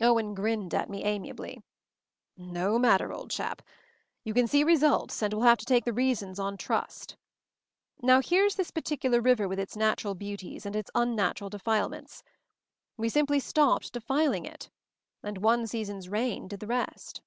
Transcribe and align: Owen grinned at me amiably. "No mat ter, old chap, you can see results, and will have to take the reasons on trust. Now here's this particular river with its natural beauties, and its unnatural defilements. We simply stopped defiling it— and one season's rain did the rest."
Owen 0.00 0.34
grinned 0.34 0.72
at 0.72 0.88
me 0.88 1.02
amiably. 1.02 1.60
"No 2.36 2.78
mat 2.78 3.00
ter, 3.00 3.12
old 3.12 3.32
chap, 3.32 3.60
you 4.22 4.32
can 4.32 4.46
see 4.46 4.62
results, 4.62 5.20
and 5.20 5.34
will 5.34 5.42
have 5.42 5.58
to 5.58 5.64
take 5.66 5.84
the 5.84 5.92
reasons 5.92 6.38
on 6.38 6.56
trust. 6.56 7.16
Now 8.00 8.20
here's 8.20 8.54
this 8.54 8.70
particular 8.70 9.20
river 9.20 9.48
with 9.48 9.58
its 9.58 9.74
natural 9.76 10.14
beauties, 10.14 10.64
and 10.64 10.76
its 10.76 10.92
unnatural 10.94 11.50
defilements. 11.50 12.22
We 12.96 13.08
simply 13.08 13.40
stopped 13.40 13.92
defiling 13.92 14.44
it— 14.44 14.70
and 15.24 15.38
one 15.38 15.66
season's 15.66 16.08
rain 16.08 16.46
did 16.46 16.60
the 16.60 16.68
rest." 16.68 17.20